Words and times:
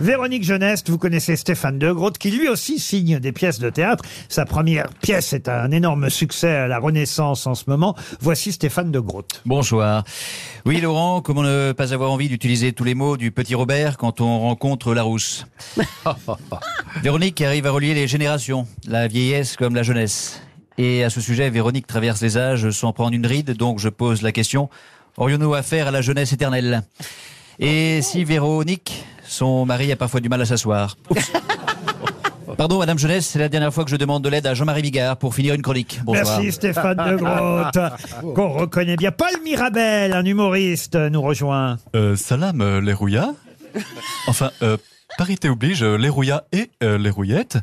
Véronique 0.00 0.44
Jeunesse, 0.44 0.84
vous 0.86 0.96
connaissez 0.96 1.34
Stéphane 1.34 1.78
De 1.78 1.90
Groot, 1.90 2.18
qui 2.18 2.30
lui 2.30 2.48
aussi 2.48 2.78
signe 2.78 3.18
des 3.18 3.32
pièces 3.32 3.58
de 3.58 3.68
théâtre. 3.68 4.04
Sa 4.28 4.44
première 4.44 4.88
pièce 4.90 5.32
est 5.32 5.48
un 5.48 5.72
énorme 5.72 6.08
succès 6.08 6.50
à 6.50 6.68
la 6.68 6.78
Renaissance 6.78 7.48
en 7.48 7.56
ce 7.56 7.64
moment. 7.66 7.96
Voici 8.20 8.52
Stéphane 8.52 8.92
De 8.92 9.00
Groot. 9.00 9.42
Bonsoir. 9.44 10.04
Oui, 10.64 10.80
Laurent, 10.80 11.20
comment 11.20 11.42
ne 11.42 11.72
pas 11.72 11.92
avoir 11.92 12.12
envie 12.12 12.28
d'utiliser 12.28 12.72
tous 12.72 12.84
les 12.84 12.94
mots 12.94 13.16
du 13.16 13.32
petit 13.32 13.56
Robert 13.56 13.96
quand 13.96 14.20
on 14.20 14.38
rencontre 14.38 14.94
la 14.94 15.02
rousse 15.02 15.46
Véronique 17.02 17.42
arrive 17.42 17.66
à 17.66 17.72
relier 17.72 17.94
les 17.94 18.06
générations, 18.06 18.68
la 18.86 19.08
vieillesse 19.08 19.56
comme 19.56 19.74
la 19.74 19.82
jeunesse. 19.82 20.40
Et 20.78 21.02
à 21.02 21.10
ce 21.10 21.20
sujet, 21.20 21.50
Véronique 21.50 21.88
traverse 21.88 22.22
les 22.22 22.38
âges 22.38 22.70
sans 22.70 22.92
prendre 22.92 23.14
une 23.14 23.26
ride, 23.26 23.50
donc 23.50 23.80
je 23.80 23.88
pose 23.88 24.22
la 24.22 24.30
question, 24.30 24.70
aurions-nous 25.16 25.54
affaire 25.54 25.88
à 25.88 25.90
la 25.90 26.02
jeunesse 26.02 26.32
éternelle? 26.32 26.84
Et 27.58 28.00
si 28.02 28.22
Véronique, 28.22 29.04
son 29.28 29.64
mari 29.66 29.92
a 29.92 29.96
parfois 29.96 30.20
du 30.20 30.28
mal 30.28 30.40
à 30.40 30.46
s'asseoir. 30.46 30.96
Pardon, 32.56 32.78
Madame 32.78 32.98
Jeunesse, 32.98 33.26
c'est 33.26 33.38
la 33.38 33.48
dernière 33.48 33.72
fois 33.72 33.84
que 33.84 33.90
je 33.90 33.96
demande 33.96 34.24
de 34.24 34.28
l'aide 34.28 34.46
à 34.46 34.54
Jean-Marie 34.54 34.82
Bigard 34.82 35.16
pour 35.16 35.32
finir 35.34 35.54
une 35.54 35.62
chronique. 35.62 36.00
Bonsoir. 36.02 36.40
Merci 36.40 36.52
Stéphane 36.52 36.96
De 36.96 37.16
Groot, 37.16 38.34
qu'on 38.34 38.48
reconnaît 38.48 38.96
bien. 38.96 39.12
Paul 39.12 39.30
Mirabel, 39.44 40.12
un 40.12 40.24
humoriste, 40.24 40.96
nous 40.96 41.22
rejoint. 41.22 41.78
Euh, 41.94 42.16
salam, 42.16 42.60
euh, 42.60 42.80
les 42.80 42.94
rouillas. 42.94 43.32
Enfin, 44.26 44.50
euh, 44.62 44.76
parité 45.18 45.48
oblige, 45.48 45.84
euh, 45.84 45.96
les 45.96 46.08
rouillas 46.08 46.44
et 46.50 46.70
euh, 46.82 46.98
les 46.98 47.10
rouillettes. 47.10 47.58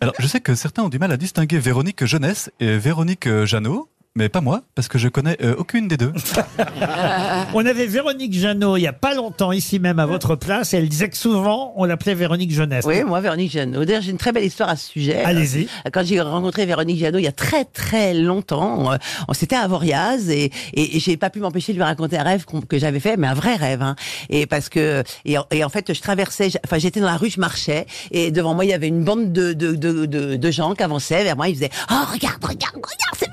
Alors, 0.00 0.14
je 0.18 0.26
sais 0.26 0.40
que 0.40 0.54
certains 0.54 0.84
ont 0.84 0.88
du 0.88 0.98
mal 0.98 1.12
à 1.12 1.16
distinguer 1.16 1.58
Véronique 1.58 2.06
Jeunesse 2.06 2.50
et 2.58 2.78
Véronique 2.78 3.28
Jeannot, 3.44 3.88
mais 4.16 4.28
pas 4.28 4.40
moi, 4.40 4.62
parce 4.74 4.88
que 4.88 4.98
je 4.98 5.08
connais 5.08 5.36
euh, 5.42 5.54
aucune 5.56 5.86
des 5.86 5.96
deux. 5.96 6.12
On 7.54 7.64
avait 7.64 7.86
Véronique 7.86 8.32
Jeannot 8.34 8.76
il 8.76 8.82
y 8.82 8.86
a 8.86 8.92
pas 8.92 9.14
longtemps 9.14 9.52
ici 9.52 9.78
même 9.78 9.98
à 9.98 10.06
votre 10.06 10.34
place 10.36 10.74
et 10.74 10.78
elle 10.78 10.88
disait 10.88 11.08
que 11.08 11.16
souvent 11.16 11.72
on 11.76 11.84
l'appelait 11.84 12.14
Véronique 12.14 12.52
Jeunesse. 12.52 12.84
Oui, 12.86 13.04
moi, 13.04 13.20
Véronique 13.20 13.52
Jeannot. 13.52 13.84
D'ailleurs, 13.84 14.02
j'ai 14.02 14.10
une 14.10 14.18
très 14.18 14.32
belle 14.32 14.44
histoire 14.44 14.68
à 14.68 14.76
ce 14.76 14.88
sujet. 14.88 15.22
Allez-y. 15.22 15.64
Euh, 15.86 15.90
Quand 15.92 16.04
j'ai 16.04 16.20
rencontré 16.20 16.66
Véronique 16.66 16.98
Jeannot 16.98 17.18
il 17.18 17.24
y 17.24 17.28
a 17.28 17.32
très 17.32 17.64
très 17.64 18.14
longtemps, 18.14 18.92
euh, 18.92 18.96
on 19.28 19.32
s'était 19.34 19.56
à 19.56 19.66
Voriaz 19.68 20.30
et, 20.30 20.50
et, 20.74 20.96
et 20.96 21.00
j'ai 21.00 21.16
pas 21.16 21.30
pu 21.30 21.40
m'empêcher 21.40 21.72
de 21.72 21.78
lui 21.78 21.84
raconter 21.84 22.18
un 22.18 22.22
rêve 22.24 22.44
que 22.68 22.78
j'avais 22.78 23.00
fait, 23.00 23.16
mais 23.16 23.26
un 23.28 23.34
vrai 23.34 23.54
rêve. 23.54 23.82
Hein. 23.82 23.96
Et 24.30 24.46
parce 24.46 24.68
que 24.68 25.02
et, 25.24 25.38
en- 25.38 25.46
et 25.50 25.62
en 25.64 25.68
fait, 25.68 25.92
je 25.92 26.00
traversais, 26.00 26.48
enfin 26.64 26.78
j'étais 26.78 27.00
dans 27.00 27.06
la 27.06 27.16
rue, 27.16 27.30
je 27.30 27.40
marchais 27.40 27.86
et 28.10 28.30
devant 28.30 28.54
moi 28.54 28.64
il 28.64 28.68
y 28.70 28.74
avait 28.74 28.88
une 28.88 29.04
bande 29.04 29.32
de 29.32 29.52
de, 29.52 29.74
de, 29.74 30.06
de, 30.06 30.36
de 30.36 30.50
gens 30.50 30.74
qui 30.74 30.82
avançaient 30.82 31.24
vers 31.24 31.36
moi. 31.36 31.48
Ils 31.48 31.54
faisaient 31.54 31.70
Oh 31.90 31.94
regarde, 32.12 32.42
regarde, 32.44 32.74
regarde, 32.76 33.25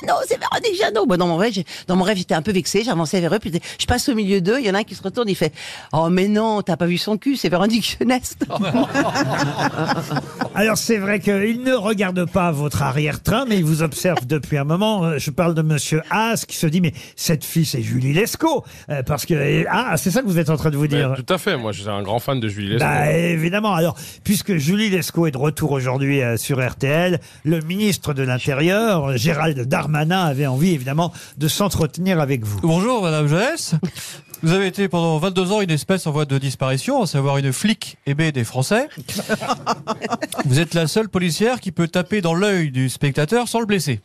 Jeannot, 0.00 0.18
c'est 0.26 0.38
Véronique 0.38 0.80
Jeannot. 0.80 1.06
Bon, 1.06 1.16
dans 1.16 1.26
mon 1.26 1.36
rêve, 1.36 1.52
dans 1.86 1.96
mon 1.96 2.04
rêve, 2.04 2.16
j'étais 2.18 2.34
un 2.34 2.42
peu 2.42 2.52
vexée. 2.52 2.82
J'avançais 2.84 3.20
vers 3.20 3.34
eux, 3.34 3.38
puis 3.38 3.52
je 3.78 3.86
passe 3.86 4.08
au 4.08 4.14
milieu 4.14 4.40
d'eux. 4.40 4.58
Il 4.58 4.66
y 4.66 4.70
en 4.70 4.74
a 4.74 4.78
un 4.78 4.84
qui 4.84 4.94
se 4.94 5.02
retourne, 5.02 5.28
il 5.28 5.34
fait 5.36 5.52
Oh 5.92 6.08
mais 6.10 6.28
non, 6.28 6.62
t'as 6.62 6.76
pas 6.76 6.86
vu 6.86 6.98
son 6.98 7.16
cul, 7.16 7.36
c'est 7.36 7.48
Véronique 7.48 7.96
Jeunesse. 8.00 8.36
Alors 10.54 10.76
c'est 10.78 10.98
vrai 10.98 11.20
qu'il 11.20 11.62
ne 11.62 11.74
regarde 11.74 12.24
pas 12.30 12.50
votre 12.50 12.82
arrière-train, 12.82 13.44
mais 13.48 13.56
il 13.58 13.64
vous 13.64 13.82
observe 13.82 14.26
depuis 14.26 14.58
un 14.58 14.64
moment. 14.64 15.04
Euh, 15.04 15.18
Je 15.18 15.30
parle 15.30 15.54
de 15.54 15.62
Monsieur 15.62 16.02
Haas 16.10 16.44
qui 16.46 16.56
se 16.56 16.66
dit 16.66 16.80
mais 16.80 16.92
cette 17.16 17.44
fille 17.44 17.66
c'est 17.66 17.82
Julie 17.82 18.12
Lescaut 18.12 18.64
Euh, 18.90 19.02
parce 19.02 19.26
que 19.26 19.64
ah 19.70 19.96
c'est 19.96 20.10
ça 20.10 20.22
que 20.22 20.26
vous 20.26 20.38
êtes 20.38 20.50
en 20.50 20.56
train 20.56 20.70
de 20.70 20.76
vous 20.76 20.86
dire. 20.86 21.10
Ben, 21.10 21.22
tout 21.22 21.32
à 21.34 21.38
fait, 21.38 21.56
moi 21.56 21.72
je 21.72 21.80
suis 21.82 21.90
un 21.90 22.02
grand 22.02 22.18
fan 22.18 22.40
de 22.40 22.48
Julie 22.48 22.68
Lescaut. 22.70 22.84
Bah, 22.84 23.10
évidemment. 23.12 23.74
Alors, 23.74 23.96
puisque 24.24 24.56
Julie 24.56 24.90
Lescaut 24.90 25.26
est 25.26 25.30
de 25.32 25.38
retour 25.38 25.72
aujourd'hui 25.72 26.22
euh, 26.22 26.36
sur 26.36 26.64
RTL, 26.66 27.20
le 27.44 27.60
ministre 27.60 28.14
de 28.14 28.22
l'Intérieur, 28.22 29.16
Gérald 29.16 29.58
Darmanin, 29.60 29.87
avait 29.94 30.46
envie 30.46 30.70
évidemment 30.70 31.12
de 31.36 31.48
s'entretenir 31.48 32.20
avec 32.20 32.44
vous. 32.44 32.60
Bonjour, 32.60 33.02
Madame 33.02 33.26
Jeunesse. 33.26 33.74
Vous 34.42 34.52
avez 34.52 34.68
été 34.68 34.88
pendant 34.88 35.18
22 35.18 35.52
ans 35.52 35.60
une 35.60 35.70
espèce 35.70 36.06
en 36.06 36.12
voie 36.12 36.24
de 36.24 36.38
disparition, 36.38 37.02
à 37.02 37.06
savoir 37.06 37.38
une 37.38 37.52
flic 37.52 37.98
aimée 38.06 38.30
des 38.30 38.44
Français. 38.44 38.88
Vous 40.44 40.60
êtes 40.60 40.74
la 40.74 40.86
seule 40.86 41.08
policière 41.08 41.60
qui 41.60 41.72
peut 41.72 41.88
taper 41.88 42.20
dans 42.20 42.34
l'œil 42.34 42.70
du 42.70 42.88
spectateur 42.88 43.48
sans 43.48 43.58
le 43.58 43.66
blesser. 43.66 44.00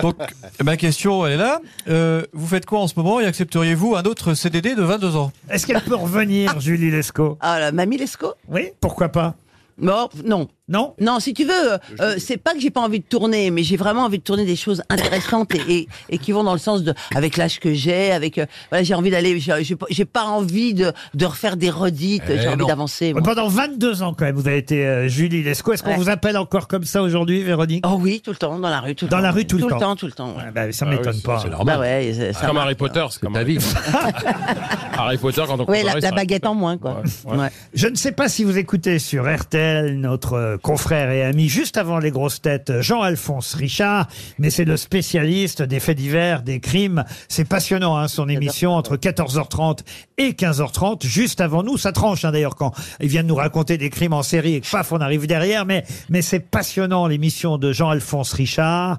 Donc, 0.00 0.16
ma 0.62 0.76
question, 0.76 1.26
elle 1.26 1.32
est 1.32 1.36
là. 1.36 1.60
Euh, 1.88 2.22
vous 2.32 2.46
faites 2.46 2.66
quoi 2.66 2.78
en 2.80 2.86
ce 2.86 2.94
moment 2.96 3.20
et 3.20 3.26
accepteriez-vous 3.26 3.96
un 3.96 4.04
autre 4.04 4.34
CDD 4.34 4.76
de 4.76 4.82
22 4.82 5.16
ans? 5.16 5.32
Est-ce 5.50 5.66
qu'elle 5.66 5.82
peut 5.82 5.96
revenir, 5.96 6.60
Julie 6.60 6.92
Lescaut? 6.92 7.36
Ah, 7.40 7.58
la 7.58 7.72
mamie 7.72 7.98
Lescaut? 7.98 8.34
Oui, 8.48 8.68
pourquoi 8.80 9.08
pas? 9.08 9.34
Bon, 9.78 10.08
non. 10.24 10.48
Non 10.68 10.94
Non, 11.00 11.18
si 11.18 11.34
tu 11.34 11.44
veux, 11.44 11.72
euh, 12.00 12.14
c'est 12.18 12.36
pas 12.36 12.54
que 12.54 12.60
j'ai 12.60 12.70
pas 12.70 12.80
envie 12.82 13.00
de 13.00 13.04
tourner, 13.04 13.50
mais 13.50 13.64
j'ai 13.64 13.76
vraiment 13.76 14.02
envie 14.04 14.18
de 14.18 14.22
tourner 14.22 14.44
des 14.46 14.54
choses 14.54 14.80
intéressantes 14.90 15.52
et, 15.56 15.60
et, 15.74 15.88
et 16.08 16.18
qui 16.18 16.30
vont 16.30 16.44
dans 16.44 16.52
le 16.52 16.58
sens 16.60 16.84
de, 16.84 16.94
avec 17.16 17.36
l'âge 17.36 17.58
que 17.58 17.74
j'ai, 17.74 18.12
avec, 18.12 18.38
euh, 18.38 18.46
voilà, 18.70 18.84
j'ai 18.84 18.94
envie 18.94 19.10
d'aller, 19.10 19.40
j'ai 19.40 19.52
j'ai 19.90 20.04
pas- 20.04 20.22
envie 20.24 20.72
de, 20.72 20.92
de 21.14 21.26
refaire 21.26 21.56
des 21.56 21.68
redites, 21.68 22.22
Eh 22.28 22.38
j'ai 22.38 22.46
envie 22.48 22.58
non. 22.58 22.66
d'avancer. 22.68 23.12
moi. 23.12 23.22
Pendant 23.22 23.48
22 23.48 24.02
ans 24.02 24.14
quand 24.14 24.24
même, 24.24 24.36
vous 24.36 24.46
avez 24.46 24.58
été 24.58 24.86
euh, 24.86 25.08
Julie 25.08 25.42
Lescaut. 25.42 25.72
Est-ce 25.72 25.82
qu'on 25.82 25.90
Ouais. 25.90 25.96
vous 25.96 26.08
appelle 26.08 26.36
encore 26.38 26.68
comme 26.68 26.84
ça 26.84 27.02
aujourd'hui, 27.02 27.42
Véronique? 27.42 27.84
Oh 27.86 27.98
oui, 28.00 28.20
tout 28.24 28.30
le 28.30 28.36
temps, 28.36 28.56
dans 28.58 28.70
la 28.70 28.80
rue, 28.80 28.94
tout 28.94 29.06
le 29.06 29.10
Dans 29.10 29.16
temps. 29.16 29.22
la 29.24 29.30
rue, 29.32 29.46
tout 29.46 29.56
le 29.56 29.62
temps. 29.62 29.68
Tout 29.68 29.74
le 29.74 29.80
temps, 29.80 29.96
tout 29.96 30.06
le 30.06 30.12
temps. 30.12 30.28
ouais. 30.36 30.42
Ah 30.46 30.50
bah, 30.52 30.72
Ça 30.72 30.86
Ah 30.86 30.90
oui, 30.92 30.96
m'étonne 30.96 31.20
pas. 31.22 31.40
c'est 31.42 31.64
Bah 31.64 31.78
ouais, 31.80 32.12
c'est- 32.14 32.32
ça 32.34 32.46
Comme 32.46 32.54
marche. 32.54 32.66
Harry 32.66 32.74
Potter, 32.76 33.04
c'est 33.10 33.20
comme 33.20 33.32
ta 33.34 33.42
vie. 33.42 33.58
Harry 34.96 35.18
Potter 35.18 35.42
quand 35.46 35.58
on 35.60 35.64
Ouais, 35.64 35.78
la, 35.78 35.94
comparait, 35.94 36.00
la 36.00 36.08
ça- 36.08 36.14
baguette 36.14 36.46
en 36.46 36.54
moins, 36.54 36.78
quoi. 36.78 37.02
Ouais. 37.26 37.48
Je 37.74 37.88
ne 37.88 37.96
sais 37.96 38.12
pas 38.12 38.28
si 38.28 38.44
vous 38.44 38.56
écoutez 38.58 38.98
sur 39.00 39.24
RTL 39.28 39.98
notre 39.98 40.51
euh, 40.52 40.58
confrère 40.58 41.10
et 41.10 41.22
ami 41.22 41.48
juste 41.48 41.76
avant 41.76 41.98
les 41.98 42.10
grosses 42.10 42.40
têtes 42.40 42.80
Jean-Alphonse 42.80 43.54
Richard, 43.54 44.08
mais 44.38 44.50
c'est 44.50 44.64
le 44.64 44.76
spécialiste 44.76 45.62
des 45.62 45.80
faits 45.80 45.96
divers, 45.96 46.42
des 46.42 46.60
crimes. 46.60 47.04
C'est 47.28 47.44
passionnant 47.44 47.96
hein, 47.96 48.08
son 48.08 48.28
émission 48.28 48.72
entre 48.72 48.96
14h30 48.96 49.80
et 50.18 50.30
15h30. 50.32 51.06
Juste 51.06 51.40
avant 51.40 51.62
nous, 51.62 51.76
ça 51.76 51.92
tranche 51.92 52.24
hein, 52.24 52.32
d'ailleurs 52.32 52.56
quand 52.56 52.72
il 53.00 53.08
vient 53.08 53.22
de 53.22 53.28
nous 53.28 53.34
raconter 53.34 53.78
des 53.78 53.90
crimes 53.90 54.12
en 54.12 54.22
série 54.22 54.54
et 54.54 54.60
que 54.60 54.70
paf 54.70 54.92
on 54.92 55.00
arrive 55.00 55.26
derrière. 55.26 55.66
Mais 55.66 55.84
mais 56.08 56.22
c'est 56.22 56.40
passionnant 56.40 57.06
l'émission 57.06 57.58
de 57.58 57.72
Jean-Alphonse 57.72 58.32
Richard. 58.32 58.98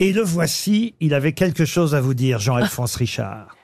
Et 0.00 0.12
le 0.12 0.22
voici, 0.22 0.94
il 1.00 1.12
avait 1.12 1.32
quelque 1.32 1.64
chose 1.64 1.94
à 1.94 2.00
vous 2.00 2.14
dire, 2.14 2.38
Jean-Alphonse 2.38 2.94
Richard. 2.96 3.56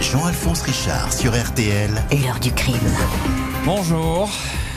Jean-Alphonse 0.00 0.62
Richard 0.62 1.12
sur 1.12 1.32
RTL. 1.32 1.90
Et 2.10 2.18
l'heure 2.18 2.40
du 2.40 2.52
crime. 2.52 2.74
Bonjour. 3.64 4.28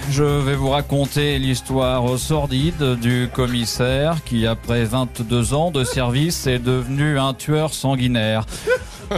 Je 0.09 0.23
vais 0.23 0.55
vous 0.55 0.69
raconter 0.69 1.37
l'histoire 1.37 2.17
sordide 2.17 2.95
du 2.99 3.29
commissaire 3.33 4.23
qui, 4.23 4.47
après 4.47 4.85
22 4.85 5.53
ans 5.53 5.69
de 5.69 5.83
service, 5.83 6.47
est 6.47 6.59
devenu 6.59 7.19
un 7.19 7.33
tueur 7.33 7.73
sanguinaire. 7.73 8.45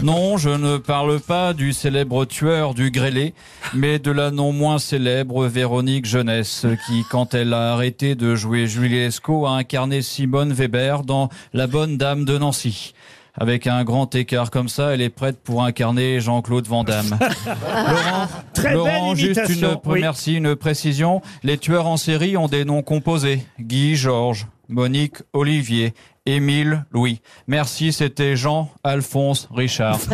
Non, 0.03 0.37
je 0.37 0.49
ne 0.49 0.77
parle 0.77 1.19
pas 1.19 1.53
du 1.53 1.73
célèbre 1.73 2.25
tueur 2.25 2.73
du 2.73 2.91
grêlé, 2.91 3.33
mais 3.73 3.97
de 3.99 4.11
la 4.11 4.31
non 4.31 4.51
moins 4.51 4.77
célèbre 4.79 5.45
Véronique 5.47 6.05
Jeunesse, 6.05 6.65
qui, 6.87 7.03
quand 7.09 7.33
elle 7.33 7.53
a 7.53 7.73
arrêté 7.73 8.15
de 8.15 8.35
jouer 8.35 8.67
Julie 8.67 8.99
Lescaut, 8.99 9.47
a 9.47 9.51
incarné 9.51 10.01
Simone 10.01 10.53
Weber 10.53 11.03
dans 11.03 11.29
La 11.53 11.67
Bonne 11.67 11.97
Dame 11.97 12.25
de 12.25 12.37
Nancy. 12.37 12.93
Avec 13.35 13.67
un 13.67 13.83
grand 13.83 14.13
écart 14.15 14.49
comme 14.51 14.69
ça, 14.69 14.93
elle 14.93 15.01
est 15.01 15.09
prête 15.09 15.39
pour 15.41 15.63
incarner 15.63 16.19
Jean-Claude 16.19 16.67
Van 16.67 16.83
Damme. 16.83 17.17
Laurent, 17.47 18.27
Très 18.53 18.73
Laurent, 18.73 19.09
belle 19.13 19.17
juste 19.17 19.41
une, 19.49 19.77
oui. 19.85 20.01
merci, 20.01 20.35
une 20.35 20.55
précision. 20.55 21.21
Les 21.43 21.57
tueurs 21.57 21.87
en 21.87 21.97
série 21.97 22.37
ont 22.37 22.47
des 22.47 22.65
noms 22.65 22.81
composés. 22.81 23.45
Guy, 23.59 23.95
Georges, 23.95 24.47
Monique, 24.67 25.17
Olivier, 25.33 25.93
Émile, 26.25 26.85
Louis. 26.91 27.21
Merci, 27.47 27.93
c'était 27.93 28.35
Jean-Alphonse 28.35 29.47
Richard. 29.53 29.99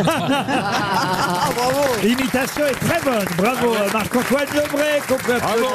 L'imitation 2.02 2.66
est 2.66 2.72
très 2.72 3.00
bonne. 3.02 3.26
Bravo, 3.36 3.74
Marc-Antoine 3.92 4.46
peut 4.46 4.60
applaudir. 4.60 5.40
Bravo 5.40 5.66